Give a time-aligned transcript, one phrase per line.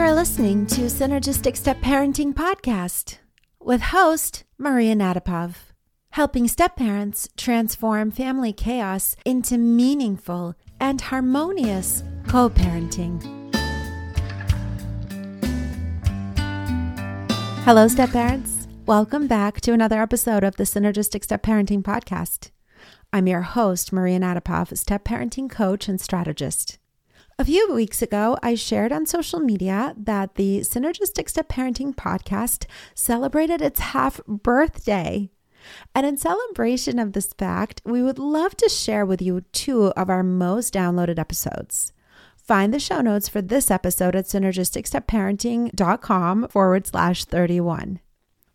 [0.00, 3.18] You're listening to Synergistic Step Parenting Podcast
[3.60, 5.56] with host Maria Nadapov,
[6.12, 13.22] helping step parents transform family chaos into meaningful and harmonious co parenting.
[17.64, 18.68] Hello, step parents.
[18.86, 22.52] Welcome back to another episode of the Synergistic Step Parenting Podcast.
[23.12, 26.79] I'm your host, Maria Nadapov, step parenting coach and strategist.
[27.40, 32.66] A few weeks ago, I shared on social media that the Synergistic Step Parenting podcast
[32.94, 35.30] celebrated its half birthday.
[35.94, 40.10] And in celebration of this fact, we would love to share with you two of
[40.10, 41.94] our most downloaded episodes.
[42.36, 48.00] Find the show notes for this episode at synergisticstepparenting.com forward slash 31.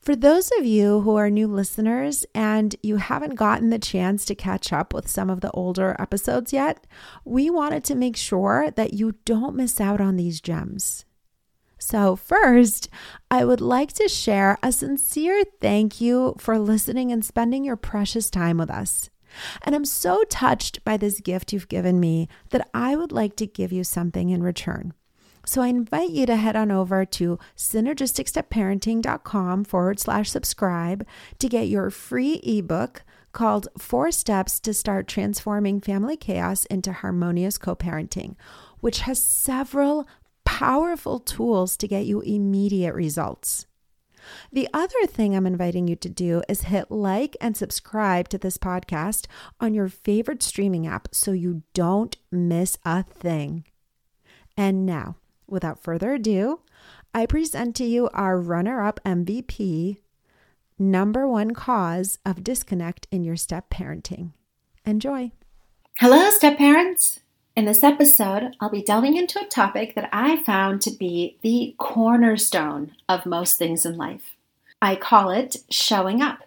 [0.00, 4.34] For those of you who are new listeners and you haven't gotten the chance to
[4.34, 6.86] catch up with some of the older episodes yet,
[7.26, 11.04] we wanted to make sure that you don't miss out on these gems.
[11.78, 12.88] So, first,
[13.30, 18.30] I would like to share a sincere thank you for listening and spending your precious
[18.30, 19.10] time with us.
[19.62, 23.46] And I'm so touched by this gift you've given me that I would like to
[23.46, 24.94] give you something in return.
[25.44, 31.06] So I invite you to head on over to synergisticstepparenting.com forward slash subscribe
[31.38, 33.02] to get your free ebook
[33.32, 38.36] called Four Steps to Start Transforming Family Chaos into Harmonious Co Parenting,
[38.80, 40.06] which has several
[40.44, 43.66] powerful tools to get you immediate results.
[44.52, 48.58] The other thing I'm inviting you to do is hit like and subscribe to this
[48.58, 49.26] podcast
[49.60, 53.64] on your favorite streaming app so you don't miss a thing.
[54.56, 55.16] And now,
[55.50, 56.60] without further ado,
[57.14, 59.98] I present to you our runner up MVP
[60.78, 64.32] number one cause of disconnect in your step parenting.
[64.86, 65.30] Enjoy.
[65.98, 67.20] Hello, step parents.
[67.54, 71.74] In this episode, I'll be delving into a topic that I found to be the
[71.78, 74.36] cornerstone of most things in life.
[74.80, 76.38] I call it showing up.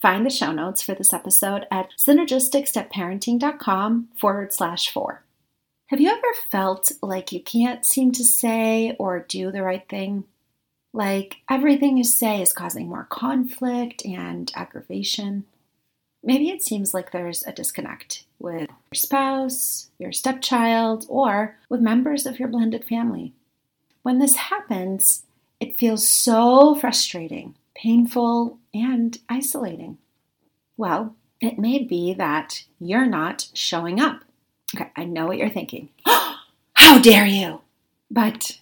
[0.00, 5.24] Find the show notes for this episode at synergisticstepparenting.com forward slash four.
[5.92, 10.24] Have you ever felt like you can't seem to say or do the right thing?
[10.94, 15.44] Like everything you say is causing more conflict and aggravation?
[16.24, 22.24] Maybe it seems like there's a disconnect with your spouse, your stepchild, or with members
[22.24, 23.34] of your blended family.
[24.02, 25.24] When this happens,
[25.60, 29.98] it feels so frustrating, painful, and isolating.
[30.78, 34.24] Well, it may be that you're not showing up
[34.74, 35.90] Okay, I know what you're thinking.
[36.74, 37.60] How dare you!
[38.10, 38.58] But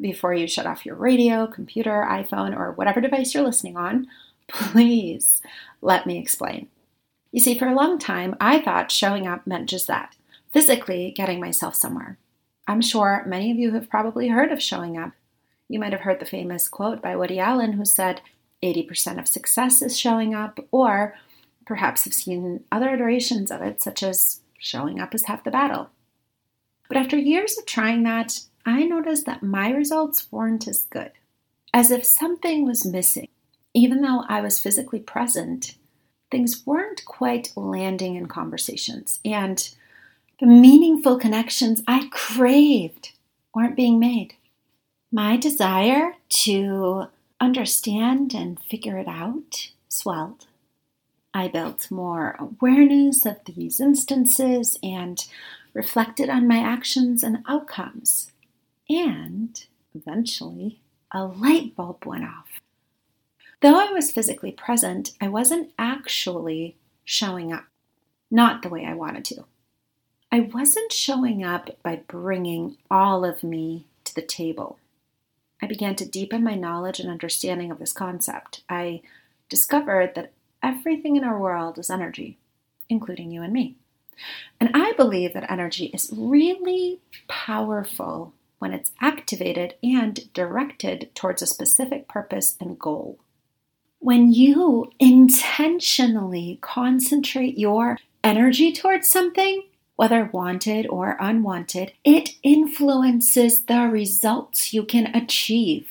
[0.00, 4.06] before you shut off your radio, computer, iPhone, or whatever device you're listening on,
[4.48, 5.42] please
[5.82, 6.68] let me explain.
[7.32, 10.14] You see, for a long time, I thought showing up meant just that
[10.52, 12.16] physically getting myself somewhere.
[12.66, 15.12] I'm sure many of you have probably heard of showing up.
[15.68, 18.22] You might have heard the famous quote by Woody Allen who said,
[18.62, 21.14] 80% of success is showing up, or
[21.64, 25.90] perhaps have seen other iterations of it, such as showing up is half the battle.
[26.88, 31.12] But after years of trying that, I noticed that my results weren't as good,
[31.72, 33.28] as if something was missing.
[33.72, 35.76] Even though I was physically present,
[36.30, 39.70] things weren't quite landing in conversations, and
[40.40, 43.12] the meaningful connections I craved
[43.54, 44.34] weren't being made.
[45.10, 47.06] My desire to
[47.40, 50.47] understand and figure it out swelled.
[51.38, 55.24] I built more awareness of these instances and
[55.72, 58.32] reflected on my actions and outcomes.
[58.90, 60.80] And eventually,
[61.12, 62.60] a light bulb went off.
[63.60, 67.66] Though I was physically present, I wasn't actually showing up,
[68.32, 69.44] not the way I wanted to.
[70.32, 74.80] I wasn't showing up by bringing all of me to the table.
[75.62, 78.64] I began to deepen my knowledge and understanding of this concept.
[78.68, 79.02] I
[79.48, 80.32] discovered that
[80.62, 82.38] everything in our world is energy,
[82.88, 83.76] including you and me.
[84.60, 91.46] And I believe that energy is really powerful when it's activated and directed towards a
[91.46, 93.18] specific purpose and goal.
[94.00, 99.64] When you intentionally concentrate your energy towards something,
[99.96, 105.88] whether wanted or unwanted, it influences the results you can achieve.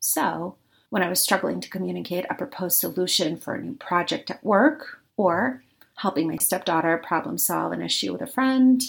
[0.00, 0.56] So,
[0.90, 5.00] when I was struggling to communicate a proposed solution for a new project at work
[5.16, 5.62] or
[5.96, 8.82] helping my stepdaughter problem solve an issue with a friend.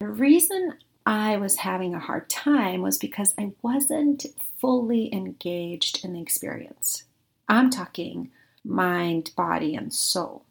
[0.00, 0.74] The reason
[1.04, 4.26] I was having a hard time was because I wasn't
[4.60, 7.04] fully engaged in the experience.
[7.48, 8.30] I'm talking
[8.64, 10.42] mind, body, and soul.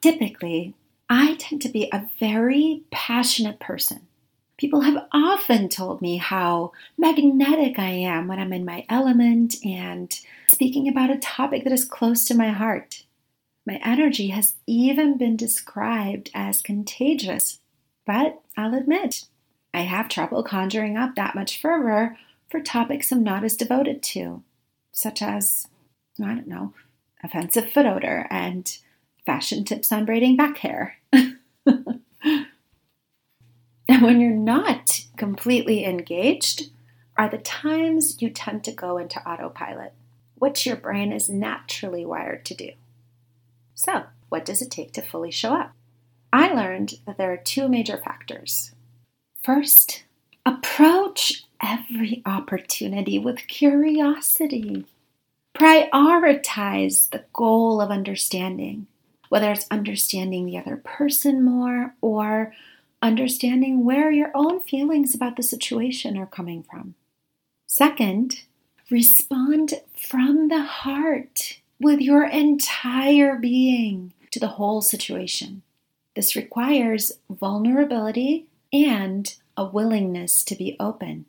[0.00, 0.74] Typically,
[1.08, 4.06] I tend to be a very passionate person.
[4.58, 10.18] People have often told me how magnetic I am when I'm in my element and
[10.48, 13.04] speaking about a topic that is close to my heart.
[13.66, 17.60] My energy has even been described as contagious,
[18.06, 19.26] but I'll admit,
[19.74, 22.16] I have trouble conjuring up that much fervor
[22.48, 24.42] for topics I'm not as devoted to,
[24.92, 25.66] such as,
[26.18, 26.72] I don't know,
[27.22, 28.74] offensive foot odor and
[29.26, 30.96] fashion tips on braiding back hair.
[33.88, 36.70] And when you're not completely engaged,
[37.16, 39.92] are the times you tend to go into autopilot,
[40.34, 42.70] which your brain is naturally wired to do.
[43.74, 45.72] So, what does it take to fully show up?
[46.32, 48.72] I learned that there are two major factors.
[49.42, 50.02] First,
[50.44, 54.84] approach every opportunity with curiosity.
[55.56, 58.86] Prioritize the goal of understanding,
[59.28, 62.52] whether it's understanding the other person more or
[63.02, 66.94] understanding where your own feelings about the situation are coming from.
[67.66, 68.42] Second,
[68.90, 75.62] respond from the heart with your entire being to the whole situation.
[76.14, 81.26] This requires vulnerability and a willingness to be open.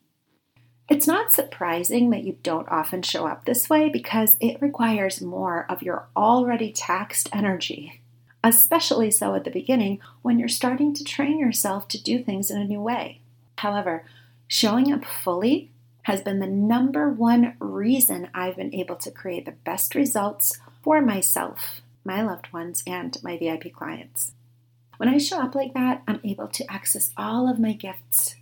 [0.89, 5.65] It's not surprising that you don't often show up this way because it requires more
[5.69, 8.01] of your already taxed energy
[8.43, 12.59] especially so at the beginning when you're starting to train yourself to do things in
[12.61, 13.21] a new way.
[13.57, 14.05] However,
[14.47, 15.71] showing up fully
[16.03, 21.01] has been the number one reason I've been able to create the best results for
[21.01, 24.31] myself, my loved ones, and my VIP clients.
[24.95, 28.35] When I show up like that, I'm able to access all of my gifts,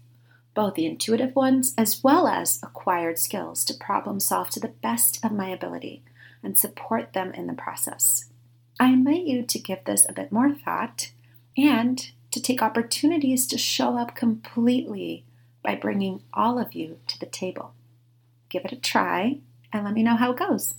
[0.53, 5.23] both the intuitive ones as well as acquired skills, to problem solve to the best
[5.25, 6.03] of my ability
[6.43, 8.25] and support them in the process.
[8.77, 11.11] I invite you to give this a bit more thought
[11.57, 15.23] and to take opportunities to show up completely
[15.63, 17.73] by bringing all of you to the table.
[18.49, 19.39] Give it a try
[19.71, 20.75] and let me know how it goes.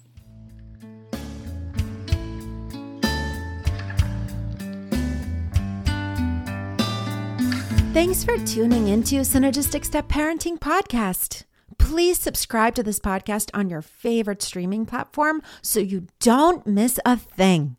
[7.95, 11.45] Thanks for tuning into Synergistic Step Parenting Podcast.
[11.79, 17.17] Please subscribe to this podcast on your favorite streaming platform so you don't miss a
[17.17, 17.77] thing.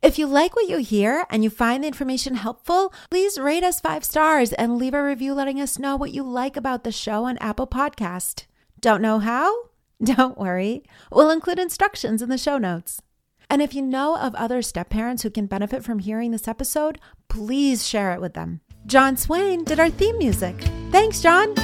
[0.00, 3.80] If you like what you hear and you find the information helpful, please rate us
[3.80, 7.24] five stars and leave a review letting us know what you like about the show
[7.24, 8.44] on Apple Podcast.
[8.78, 9.52] Don't know how?
[10.02, 10.84] Don't worry.
[11.10, 13.02] We'll include instructions in the show notes.
[13.50, 17.00] And if you know of other step parents who can benefit from hearing this episode,
[17.28, 18.60] please share it with them.
[18.86, 20.54] John Swain did our theme music.
[20.92, 21.54] Thanks, John.